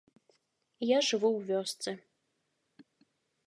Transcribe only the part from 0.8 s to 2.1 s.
Я жыву ў вёсцы.